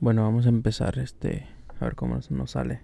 Bueno, 0.00 0.22
vamos 0.22 0.46
a 0.46 0.50
empezar 0.50 0.96
este. 1.00 1.48
A 1.80 1.84
ver 1.84 1.96
cómo 1.96 2.20
nos, 2.30 2.50
sale. 2.52 2.82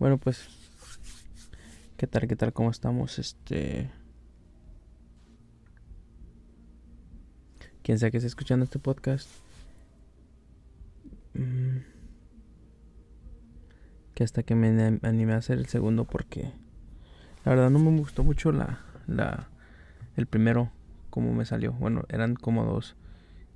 Bueno, 0.00 0.18
pues. 0.18 0.48
¿Qué 1.96 2.08
tal? 2.08 2.26
¿Qué 2.26 2.34
tal? 2.34 2.52
¿Cómo 2.52 2.70
estamos? 2.72 3.20
Este. 3.20 3.92
Quien 7.84 8.00
sea 8.00 8.10
que 8.10 8.16
esté 8.16 8.26
escuchando 8.26 8.64
este 8.64 8.80
podcast. 8.80 9.28
Mm, 11.34 11.78
que 14.14 14.24
hasta 14.24 14.42
que 14.42 14.56
me 14.56 14.98
animé 15.02 15.34
a 15.34 15.36
hacer 15.36 15.58
el 15.58 15.66
segundo 15.66 16.06
porque. 16.06 16.50
La 17.44 17.54
verdad 17.54 17.70
no 17.70 17.78
me 17.78 17.96
gustó 17.96 18.24
mucho 18.24 18.50
la. 18.50 18.80
la 19.06 19.48
el 20.16 20.26
primero. 20.26 20.72
Como 21.10 21.32
me 21.32 21.44
salió. 21.44 21.72
Bueno, 21.74 22.02
eran 22.08 22.34
como 22.34 22.64
dos 22.64 22.96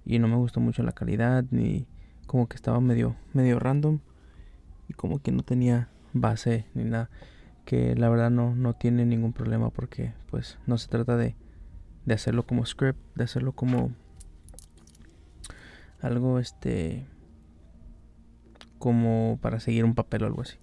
y 0.08 0.18
no 0.18 0.26
me 0.26 0.36
gustó 0.36 0.58
mucho 0.58 0.82
la 0.82 0.92
calidad 0.92 1.44
ni 1.50 1.86
como 2.26 2.48
que 2.48 2.56
estaba 2.56 2.80
medio 2.80 3.14
medio 3.34 3.60
random 3.60 4.00
y 4.88 4.94
como 4.94 5.20
que 5.22 5.30
no 5.30 5.42
tenía 5.42 5.90
base 6.14 6.66
ni 6.74 6.84
nada 6.84 7.10
que 7.66 7.94
la 7.94 8.08
verdad 8.08 8.30
no 8.30 8.54
no 8.56 8.72
tiene 8.72 9.04
ningún 9.04 9.34
problema 9.34 9.68
porque 9.68 10.14
pues 10.30 10.58
no 10.66 10.78
se 10.78 10.88
trata 10.88 11.18
de 11.18 11.36
de 12.06 12.14
hacerlo 12.14 12.46
como 12.46 12.64
script 12.64 12.98
de 13.16 13.24
hacerlo 13.24 13.52
como 13.52 13.92
algo 16.00 16.38
este 16.38 17.06
como 18.78 19.38
para 19.42 19.60
seguir 19.60 19.84
un 19.84 19.94
papel 19.94 20.22
o 20.22 20.26
algo 20.26 20.40
así 20.40 20.56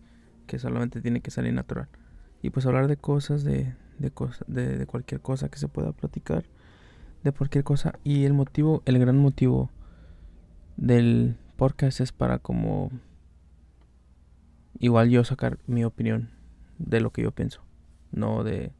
que 0.47 0.57
solamente 0.57 1.01
tiene 1.01 1.21
que 1.21 1.31
salir 1.31 1.53
natural. 1.53 1.87
Y 2.41 2.51
pues 2.51 2.65
hablar 2.67 2.87
de 2.87 2.97
cosas 2.97 3.43
de 3.43 3.75
de, 3.97 4.11
de, 4.47 4.77
de 4.77 4.85
cualquier 4.85 5.21
cosa 5.21 5.49
que 5.49 5.57
se 5.57 5.67
pueda 5.67 5.91
platicar 5.91 6.45
de 7.25 7.31
cualquier 7.31 7.63
cosa. 7.63 7.99
Y 8.03 8.25
el 8.25 8.33
motivo, 8.33 8.83
el 8.85 8.99
gran 8.99 9.17
motivo 9.17 9.71
del 10.77 11.37
podcast 11.57 11.99
es 11.99 12.11
para 12.11 12.39
como 12.39 12.91
igual 14.77 15.09
yo 15.09 15.23
sacar 15.23 15.57
mi 15.67 15.83
opinión 15.83 16.29
de 16.77 16.99
lo 16.99 17.11
que 17.11 17.23
yo 17.23 17.31
pienso, 17.31 17.61
no 18.11 18.43
de 18.43 18.73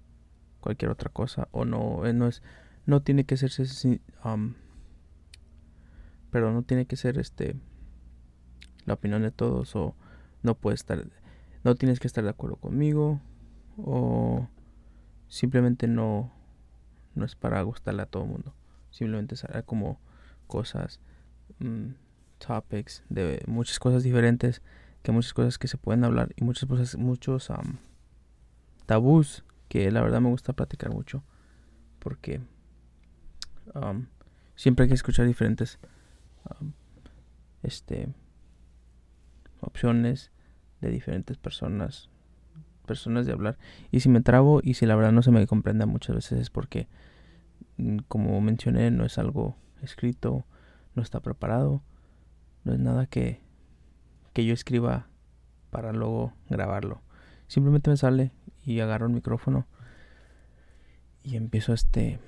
cualquier 0.60 0.92
otra 0.92 1.10
cosa 1.10 1.48
o 1.52 1.64
no 1.64 2.06
eh, 2.06 2.14
no 2.14 2.28
es 2.28 2.42
no 2.86 3.02
tiene 3.02 3.24
que 3.24 3.38
ser 3.38 3.52
um, 4.24 4.56
pero 6.32 6.52
no 6.52 6.64
tiene 6.64 6.86
que 6.86 6.98
ser 6.98 7.18
este 7.18 7.56
la 8.86 8.96
opinión 8.96 9.22
de 9.22 9.32
todos 9.32 9.76
o 9.76 9.96
no 10.44 10.56
puede 10.56 10.76
estar 10.76 11.06
no 11.64 11.76
tienes 11.76 12.00
que 12.00 12.08
estar 12.08 12.24
de 12.24 12.32
acuerdo 12.32 12.58
conmigo 12.58 13.22
o 13.78 14.48
simplemente 15.28 15.88
no 15.88 16.32
no 17.16 17.26
es 17.26 17.36
para 17.36 17.62
gustarle 17.62 18.02
a 18.04 18.06
todo 18.06 18.24
el 18.24 18.30
mundo. 18.30 18.54
Simplemente 18.92 19.36
será 19.36 19.64
como 19.64 20.00
cosas, 20.48 21.00
mm, 21.60 21.92
topics, 22.38 23.04
de 23.10 23.44
muchas 23.48 23.80
cosas 23.80 24.04
diferentes, 24.04 24.62
que 25.02 25.12
muchas 25.12 25.34
cosas 25.34 25.58
que 25.58 25.68
se 25.68 25.78
pueden 25.78 26.04
hablar 26.04 26.34
y 26.36 26.44
muchas 26.44 26.68
cosas, 26.68 26.96
muchos 26.98 27.52
tabús 28.86 29.44
que 29.68 29.90
la 29.92 30.02
verdad 30.02 30.22
me 30.22 30.30
gusta 30.30 30.54
platicar 30.54 30.92
mucho 30.92 31.24
porque 32.00 32.42
siempre 34.56 34.84
hay 34.84 34.90
que 34.90 34.96
escuchar 34.96 35.26
diferentes 35.26 35.80
este 37.64 38.14
opciones 39.62 40.32
de 40.82 40.90
diferentes 40.90 41.38
personas 41.38 42.10
personas 42.86 43.26
de 43.26 43.34
hablar. 43.34 43.58
Y 43.92 44.02
si 44.02 44.10
me 44.10 44.22
trabo 44.22 44.62
y 44.64 44.76
si 44.76 44.86
la 44.86 44.96
verdad 44.96 45.12
no 45.12 45.24
se 45.24 45.32
me 45.32 45.46
comprende 45.48 45.86
muchas 45.86 46.16
veces 46.16 46.40
es 46.40 46.50
porque, 46.50 46.88
como 48.08 48.40
mencioné, 48.42 48.92
no 48.92 49.06
es 49.06 49.18
algo 49.18 49.56
escrito, 49.82 50.46
no 50.96 51.04
está 51.04 51.20
preparado, 51.20 51.84
no 52.64 52.74
es 52.74 52.80
nada 52.80 53.06
que, 53.06 53.42
que 54.34 54.46
yo 54.46 54.54
escriba 54.54 55.08
para 55.70 55.92
luego 55.92 56.34
grabarlo. 56.50 57.02
Simplemente 57.48 57.90
me 57.90 57.98
sale 57.98 58.32
y 58.64 58.80
agarro 58.80 59.08
el 59.08 59.14
micrófono 59.14 59.68
y 61.24 61.36
empiezo 61.36 61.74
este 61.74 62.20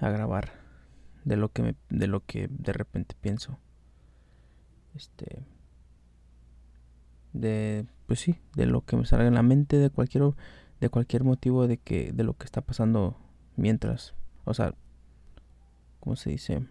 a 0.00 0.10
grabar 0.10 0.52
de 1.24 1.36
lo 1.36 1.50
que 1.50 1.62
me, 1.62 1.76
de 1.88 2.06
lo 2.08 2.24
que 2.24 2.48
de 2.48 2.72
repente 2.72 3.14
pienso. 3.20 3.58
Este 4.94 5.46
de 7.32 7.86
pues 8.06 8.20
sí, 8.20 8.40
de 8.54 8.66
lo 8.66 8.84
que 8.84 8.96
me 8.96 9.06
salga 9.06 9.26
en 9.26 9.34
la 9.34 9.42
mente, 9.42 9.78
de 9.78 9.90
cualquier 9.90 10.34
de 10.80 10.88
cualquier 10.88 11.24
motivo 11.24 11.66
de 11.66 11.78
que 11.78 12.12
de 12.12 12.24
lo 12.24 12.34
que 12.34 12.44
está 12.44 12.60
pasando 12.60 13.16
mientras, 13.56 14.14
o 14.44 14.54
sea, 14.54 14.74
¿cómo 16.00 16.16
se 16.16 16.30
dice? 16.30 16.66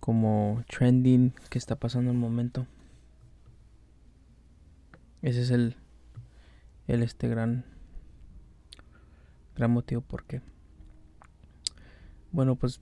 Como 0.00 0.64
trending 0.68 1.32
que 1.50 1.58
está 1.58 1.76
pasando 1.76 2.10
en 2.10 2.16
el 2.16 2.20
momento. 2.20 2.66
Ese 5.22 5.42
es 5.42 5.50
el 5.50 5.76
el 6.88 7.02
este 7.02 7.28
gran 7.28 7.64
gran 9.54 9.70
motivo 9.70 10.00
por 10.00 10.24
qué. 10.24 10.42
Bueno, 12.32 12.56
pues 12.56 12.80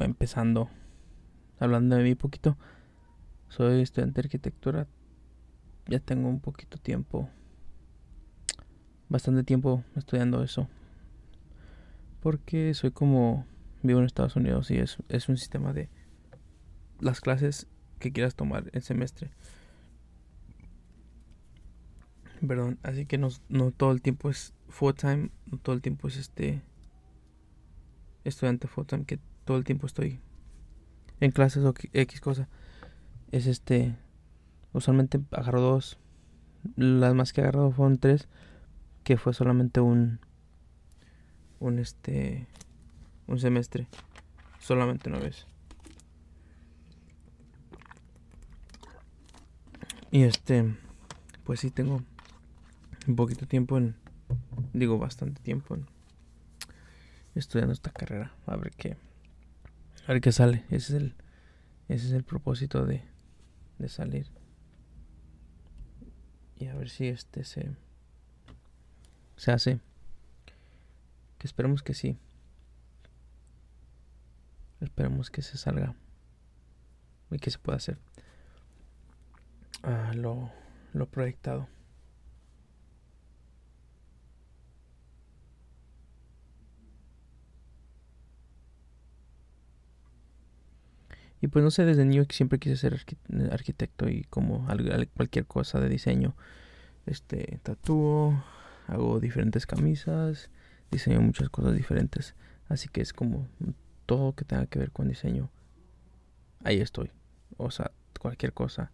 empezando 0.00 0.70
hablando 1.58 1.96
de 1.96 2.02
mí 2.02 2.14
poquito 2.14 2.56
soy 3.48 3.82
estudiante 3.82 4.22
de 4.22 4.26
arquitectura. 4.26 4.86
Ya 5.86 6.00
tengo 6.00 6.28
un 6.28 6.40
poquito 6.40 6.78
tiempo, 6.78 7.28
bastante 9.08 9.42
tiempo 9.44 9.84
estudiando 9.94 10.42
eso. 10.42 10.68
Porque 12.22 12.72
soy 12.74 12.92
como, 12.92 13.44
vivo 13.82 13.98
en 13.98 14.06
Estados 14.06 14.36
Unidos 14.36 14.70
y 14.70 14.78
es, 14.78 14.96
es 15.08 15.28
un 15.28 15.36
sistema 15.36 15.72
de 15.72 15.90
las 17.00 17.20
clases 17.20 17.66
que 17.98 18.12
quieras 18.12 18.34
tomar 18.34 18.70
el 18.72 18.82
semestre. 18.82 19.30
Perdón, 22.46 22.78
así 22.82 23.04
que 23.04 23.18
no, 23.18 23.28
no 23.48 23.70
todo 23.70 23.92
el 23.92 24.00
tiempo 24.00 24.30
es 24.30 24.54
full 24.68 24.94
time, 24.94 25.30
no 25.50 25.58
todo 25.58 25.74
el 25.74 25.82
tiempo 25.82 26.08
es 26.08 26.16
este 26.16 26.62
estudiante 28.24 28.66
full 28.68 28.86
time, 28.86 29.04
que 29.04 29.18
todo 29.44 29.58
el 29.58 29.64
tiempo 29.64 29.86
estoy 29.86 30.20
en 31.20 31.30
clases 31.30 31.64
o 31.64 31.74
X 31.92 32.20
cosa 32.20 32.48
es 33.32 33.46
este. 33.46 33.96
Usualmente 34.72 35.20
agarro 35.32 35.60
dos. 35.60 35.98
Las 36.76 37.14
más 37.14 37.32
que 37.32 37.40
he 37.40 37.44
agarrado 37.44 37.72
fueron 37.72 37.98
tres. 37.98 38.28
Que 39.02 39.16
fue 39.16 39.34
solamente 39.34 39.80
un. 39.80 40.20
Un 41.62 41.78
este. 41.78 42.46
Un 43.26 43.38
semestre. 43.38 43.86
Solamente 44.58 45.08
una 45.08 45.20
vez. 45.20 45.46
Y 50.10 50.24
este. 50.24 50.76
Pues 51.44 51.60
sí, 51.60 51.70
tengo 51.70 52.02
un 53.06 53.16
poquito 53.16 53.46
tiempo 53.46 53.78
en. 53.78 53.94
Digo, 54.72 54.98
bastante 54.98 55.40
tiempo 55.40 55.74
en. 55.74 55.86
Estudiando 57.34 57.72
esta 57.72 57.90
carrera. 57.90 58.34
A 58.46 58.56
ver 58.56 58.72
qué. 58.72 58.96
A 60.06 60.12
ver 60.12 60.20
qué 60.20 60.32
sale. 60.32 60.64
Ese 60.70 60.76
es 60.76 60.90
el. 60.90 61.14
Ese 61.88 62.06
es 62.06 62.12
el 62.12 62.24
propósito 62.24 62.84
de 62.84 63.02
de 63.82 63.88
salir. 63.88 64.26
Y 66.56 66.66
a 66.68 66.74
ver 66.74 66.88
si 66.88 67.08
este 67.08 67.44
se, 67.44 67.70
se 69.36 69.52
hace. 69.52 69.80
Esperemos 71.42 71.82
que 71.82 71.94
sí. 71.94 72.18
Esperemos 74.80 75.30
que 75.30 75.42
se 75.42 75.58
salga. 75.58 75.94
Y 77.30 77.38
que 77.38 77.50
se 77.50 77.58
pueda 77.58 77.76
hacer. 77.76 77.98
Ah, 79.82 80.12
lo, 80.14 80.50
lo 80.92 81.06
proyectado. 81.06 81.68
Y 91.42 91.48
pues 91.48 91.64
no 91.64 91.72
sé, 91.72 91.84
desde 91.84 92.04
niño 92.04 92.24
siempre 92.30 92.60
quise 92.60 92.76
ser 92.76 93.04
arquitecto 93.50 94.08
y 94.08 94.22
como 94.30 94.64
cualquier 95.16 95.44
cosa 95.44 95.80
de 95.80 95.88
diseño. 95.88 96.36
Este, 97.04 97.58
tatúo, 97.64 98.44
hago 98.86 99.18
diferentes 99.18 99.66
camisas, 99.66 100.50
diseño 100.92 101.20
muchas 101.20 101.48
cosas 101.48 101.74
diferentes. 101.74 102.36
Así 102.68 102.88
que 102.88 103.00
es 103.00 103.12
como 103.12 103.48
todo 104.06 104.34
que 104.34 104.44
tenga 104.44 104.66
que 104.66 104.78
ver 104.78 104.92
con 104.92 105.08
diseño. 105.08 105.50
Ahí 106.62 106.80
estoy. 106.80 107.10
O 107.56 107.70
sea, 107.70 107.90
cualquier 108.20 108.52
cosa. 108.52 108.92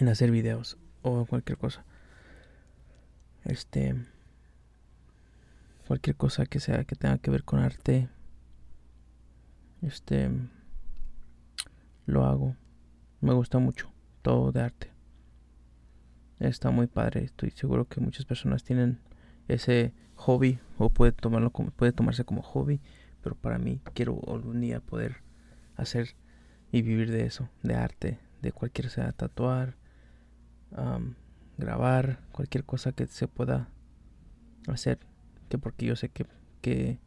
En 0.00 0.08
hacer 0.08 0.30
videos 0.30 0.78
o 1.02 1.26
cualquier 1.26 1.58
cosa. 1.58 1.84
Este 3.44 3.94
cualquier 5.86 6.16
cosa 6.16 6.46
que 6.46 6.60
sea 6.60 6.84
que 6.84 6.96
tenga 6.96 7.18
que 7.18 7.30
ver 7.30 7.44
con 7.44 7.60
arte. 7.60 8.08
Este 9.82 10.30
lo 12.06 12.24
hago. 12.24 12.56
Me 13.20 13.32
gusta 13.32 13.58
mucho 13.58 13.92
todo 14.22 14.52
de 14.52 14.62
arte. 14.62 14.90
Está 16.40 16.70
muy 16.70 16.86
padre. 16.86 17.24
Estoy 17.24 17.50
seguro 17.50 17.86
que 17.86 18.00
muchas 18.00 18.24
personas 18.24 18.64
tienen 18.64 18.98
ese 19.48 19.92
hobby 20.16 20.58
o 20.78 20.90
puede 20.90 21.12
tomarlo 21.12 21.50
como, 21.50 21.70
puede 21.70 21.92
tomarse 21.92 22.24
como 22.24 22.42
hobby, 22.42 22.80
pero 23.22 23.34
para 23.36 23.58
mí 23.58 23.80
quiero 23.94 24.20
algún 24.28 24.60
día 24.60 24.80
poder 24.80 25.22
hacer 25.76 26.14
y 26.70 26.82
vivir 26.82 27.10
de 27.10 27.26
eso, 27.26 27.48
de 27.62 27.74
arte, 27.74 28.18
de 28.40 28.52
cualquier 28.52 28.90
sea 28.90 29.12
tatuar, 29.12 29.76
grabar, 31.58 32.20
cualquier 32.32 32.64
cosa 32.64 32.92
que 32.92 33.06
se 33.06 33.28
pueda 33.28 33.68
hacer, 34.68 34.98
que 35.48 35.58
porque 35.58 35.86
yo 35.86 35.96
sé 35.96 36.08
que, 36.08 36.26
que 36.60 36.98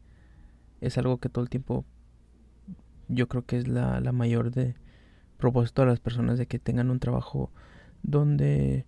es 0.80 0.98
algo 0.98 1.18
que 1.18 1.28
todo 1.28 1.42
el 1.42 1.50
tiempo 1.50 1.84
yo 3.08 3.28
creo 3.28 3.44
que 3.44 3.58
es 3.58 3.68
la, 3.68 4.00
la 4.00 4.12
mayor 4.12 4.50
de 4.50 4.74
propósito 5.36 5.82
a 5.82 5.86
las 5.86 6.00
personas 6.00 6.38
de 6.38 6.46
que 6.46 6.58
tengan 6.58 6.90
un 6.90 6.98
trabajo 6.98 7.50
donde 8.02 8.86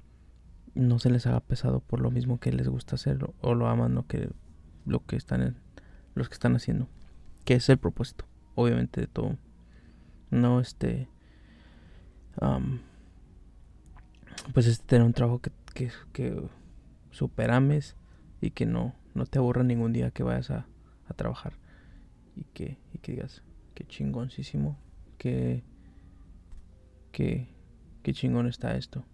no 0.74 0.98
se 0.98 1.10
les 1.10 1.26
haga 1.26 1.40
pesado 1.40 1.80
por 1.80 2.00
lo 2.00 2.10
mismo 2.10 2.38
que 2.38 2.52
les 2.52 2.68
gusta 2.68 2.96
hacer 2.96 3.18
o 3.40 3.54
lo 3.54 3.68
aman 3.68 3.94
lo 3.94 4.06
que 4.06 4.30
lo 4.86 5.04
que 5.04 5.16
están 5.16 5.42
en, 5.42 5.56
los 6.14 6.28
que 6.28 6.34
están 6.34 6.56
haciendo 6.56 6.88
que 7.44 7.54
es 7.54 7.68
el 7.68 7.78
propósito 7.78 8.26
obviamente 8.54 9.00
de 9.00 9.06
todo. 9.06 9.36
No 10.30 10.60
este 10.60 11.08
pues 14.52 14.66
este 14.66 14.86
tener 14.86 15.06
un 15.06 15.12
trabajo 15.12 15.40
que, 15.40 15.50
que, 15.74 15.90
que 16.12 16.48
superames 17.10 17.96
y 18.40 18.50
que 18.50 18.66
no 18.66 18.94
no 19.14 19.26
te 19.26 19.38
aburra 19.38 19.62
ningún 19.62 19.92
día 19.92 20.10
que 20.10 20.22
vayas 20.22 20.50
a, 20.50 20.66
a 21.08 21.14
trabajar 21.14 21.54
y 22.36 22.44
que, 22.44 22.78
y 22.92 22.98
que 22.98 23.12
digas 23.12 23.42
que 23.74 23.84
chingoncísimo 23.84 24.78
que 25.16 25.64
que 27.12 27.48
chingón 28.12 28.46
está 28.46 28.76
esto 28.76 29.04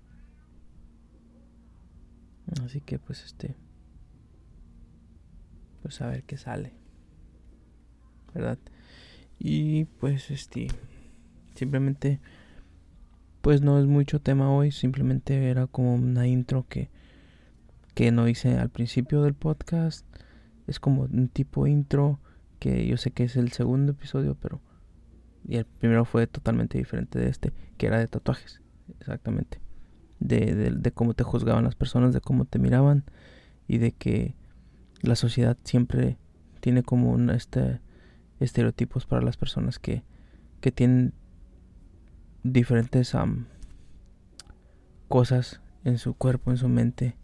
Así 2.64 2.80
que 2.80 2.98
pues 2.98 3.24
este 3.24 3.54
pues 5.82 6.00
a 6.00 6.06
ver 6.06 6.24
qué 6.24 6.38
sale. 6.38 6.72
¿Verdad? 8.34 8.58
Y 9.38 9.84
pues 9.84 10.30
este 10.30 10.68
simplemente 11.54 12.20
pues 13.42 13.60
no 13.60 13.78
es 13.78 13.84
mucho 13.84 14.20
tema 14.20 14.50
hoy, 14.50 14.72
simplemente 14.72 15.50
era 15.50 15.66
como 15.66 15.94
una 15.94 16.26
intro 16.26 16.66
que 16.68 16.90
que 17.94 18.10
no 18.10 18.28
hice 18.28 18.56
al 18.56 18.70
principio 18.70 19.22
del 19.22 19.34
podcast. 19.34 20.06
Es 20.66 20.80
como 20.80 21.02
un 21.02 21.28
tipo 21.28 21.66
intro 21.66 22.18
que 22.58 22.86
yo 22.86 22.96
sé 22.96 23.10
que 23.10 23.24
es 23.24 23.36
el 23.36 23.52
segundo 23.52 23.92
episodio, 23.92 24.36
pero 24.40 24.62
y 25.46 25.56
el 25.56 25.66
primero 25.66 26.06
fue 26.06 26.26
totalmente 26.26 26.78
diferente 26.78 27.18
de 27.18 27.28
este, 27.28 27.52
que 27.76 27.86
era 27.86 27.98
de 27.98 28.08
tatuajes, 28.08 28.62
exactamente 28.98 29.63
de, 30.24 30.92
cómo 30.94 31.14
te 31.14 31.22
juzgaban 31.22 31.64
las 31.64 31.74
personas, 31.74 32.14
de 32.14 32.20
cómo 32.20 32.46
te 32.46 32.58
miraban 32.58 33.04
y 33.68 33.78
de 33.78 33.92
que 33.92 34.34
la 35.02 35.16
sociedad 35.16 35.56
siempre 35.64 36.16
tiene 36.60 36.82
como 36.82 37.12
un 37.12 37.30
este, 37.30 37.80
estereotipos 38.40 39.06
para 39.06 39.22
las 39.22 39.36
personas 39.36 39.78
que, 39.78 40.02
que 40.60 40.72
tienen 40.72 41.12
diferentes 42.42 43.14
cosas 45.08 45.60
en 45.84 45.98
su 45.98 46.14
cuerpo, 46.14 46.50
en 46.50 46.56
su 46.56 46.68
mente, 46.68 47.16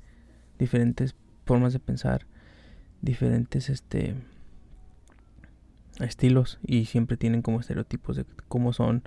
diferentes 0.58 1.17
formas 1.46 1.73
de 1.73 1.81
pensar, 1.81 2.26
diferentes 3.00 3.70
este 3.70 4.14
estilos 6.00 6.58
y 6.62 6.87
siempre 6.87 7.19
tienen 7.19 7.43
como 7.43 7.61
estereotipos 7.61 8.17
de 8.17 8.25
cómo 8.49 8.75
son 8.75 9.03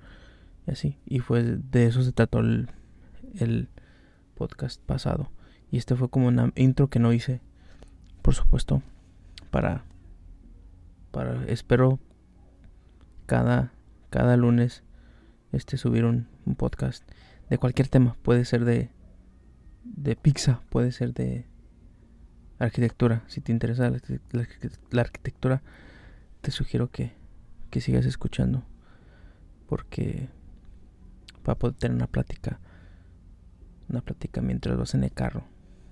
y 0.65 0.71
así. 0.71 0.97
Y 1.05 1.19
fue 1.19 1.43
de 1.43 1.85
eso 1.85 2.01
se 2.01 2.11
trató 2.11 2.39
el 2.39 2.69
podcast 4.35 4.81
pasado. 4.81 5.31
Y 5.71 5.77
este 5.77 5.95
fue 5.95 6.09
como 6.09 6.27
una 6.27 6.51
intro 6.55 6.89
que 6.89 6.99
no 6.99 7.13
hice, 7.13 7.41
por 8.21 8.35
supuesto, 8.35 8.81
para, 9.49 9.85
para, 11.11 11.45
espero 11.45 11.99
cada, 13.25 13.73
cada 14.09 14.37
lunes 14.37 14.83
este 15.51 15.77
subir 15.77 16.05
un, 16.05 16.27
podcast 16.57 17.07
de 17.49 17.57
cualquier 17.57 17.87
tema. 17.87 18.17
Puede 18.21 18.45
ser 18.45 18.65
de, 18.65 18.89
de 19.83 20.15
pizza, 20.15 20.61
puede 20.69 20.91
ser 20.91 21.13
de 21.13 21.47
arquitectura. 22.59 23.23
Si 23.27 23.41
te 23.41 23.51
interesa 23.51 23.89
la, 23.89 23.99
la 24.91 25.01
arquitectura, 25.01 25.61
te 26.41 26.51
sugiero 26.51 26.91
que, 26.91 27.13
que 27.69 27.81
sigas 27.81 28.05
escuchando. 28.05 28.63
Porque 29.67 30.29
para 31.43 31.57
poder 31.57 31.75
tener 31.75 31.95
una 31.95 32.07
plática 32.07 32.59
una 33.89 34.01
plática 34.01 34.41
mientras 34.41 34.77
vas 34.77 34.93
en 34.95 35.03
el 35.03 35.11
carro, 35.11 35.43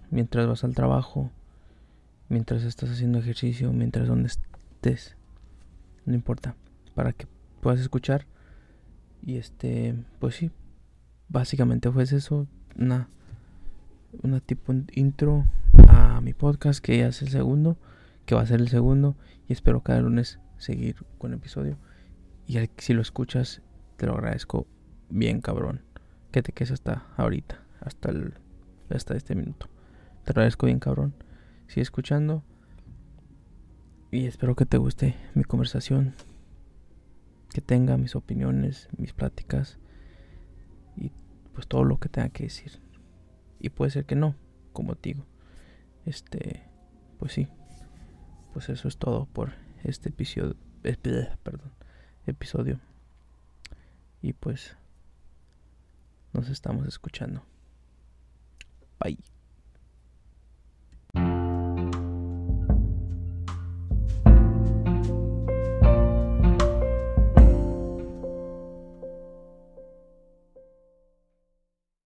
mientras 0.10 0.48
vas 0.48 0.64
al 0.64 0.76
trabajo, 0.76 1.32
mientras 2.30 2.64
estás 2.64 2.90
haciendo 2.90 3.20
ejercicio, 3.20 3.72
mientras 3.74 4.08
donde 4.08 4.30
estés. 4.30 5.18
No 6.06 6.16
importa, 6.16 6.56
para 6.96 7.14
que 7.14 7.28
puedas 7.62 7.80
escuchar. 7.80 8.26
Y 9.24 9.38
este, 9.38 9.96
pues 10.20 10.36
sí, 10.36 10.52
básicamente 11.30 11.92
fue 11.92 12.04
eso, 12.04 12.48
una, 12.78 13.08
una 14.24 14.40
tipo 14.40 14.74
intro 14.94 15.46
a 15.88 16.22
mi 16.22 16.34
podcast 16.34 16.84
que 16.84 16.98
ya 16.98 17.08
es 17.08 17.22
el 17.22 17.30
segundo, 17.30 17.78
que 18.26 18.34
va 18.34 18.42
a 18.42 18.48
ser 18.48 18.62
el 18.62 18.70
segundo. 18.70 19.16
Y 19.48 19.54
espero 19.54 19.82
cada 19.82 20.02
lunes 20.02 20.40
seguir 20.58 20.96
con 21.18 21.32
el 21.32 21.38
episodio. 21.38 21.78
Y 22.48 22.58
si 22.78 22.94
lo 22.94 23.02
escuchas, 23.02 23.62
te 23.98 24.08
lo 24.08 24.14
agradezco 24.14 24.66
bien 25.10 25.42
cabrón. 25.42 25.82
Que 26.32 26.42
te 26.42 26.54
quedes 26.54 26.72
hasta 26.72 27.06
ahorita 27.18 27.71
hasta, 27.82 28.10
el, 28.10 28.34
hasta 28.90 29.16
este 29.16 29.36
minuto. 29.36 29.68
Te 30.24 30.32
agradezco 30.32 30.68
bien, 30.68 30.80
cabrón. 30.80 31.14
Sigue 31.68 31.82
escuchando. 31.82 32.44
Y 34.12 34.28
espero 34.28 34.56
que 34.56 34.66
te 34.66 34.78
guste 34.78 35.16
mi 35.34 35.44
conversación. 35.44 36.14
Que 37.54 37.62
tenga 37.62 37.98
mis 37.98 38.16
opiniones, 38.16 38.88
mis 38.98 39.14
pláticas. 39.14 39.80
Y 40.96 41.12
pues 41.54 41.68
todo 41.68 41.84
lo 41.84 42.00
que 42.00 42.10
tenga 42.10 42.30
que 42.30 42.44
decir. 42.44 42.82
Y 43.60 43.70
puede 43.70 43.92
ser 43.92 44.06
que 44.06 44.16
no, 44.16 44.36
como 44.74 44.96
digo. 44.96 45.26
Este, 46.06 46.64
pues 47.20 47.34
sí. 47.34 47.48
Pues 48.54 48.70
eso 48.70 48.88
es 48.88 48.98
todo 48.98 49.26
por 49.26 49.54
este 49.84 50.10
episodio. 50.10 50.56
Perdón. 50.82 51.72
Episodio. 52.26 52.80
Y 54.22 54.34
pues 54.34 54.78
nos 56.34 56.50
estamos 56.50 56.88
escuchando. 56.88 57.44
Bye. 59.02 59.31